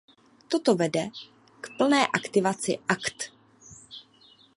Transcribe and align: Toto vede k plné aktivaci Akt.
Toto 0.49 0.71
vede 0.81 1.05
k 1.61 1.65
plné 1.77 2.01
aktivaci 2.19 2.73
Akt. 2.93 3.17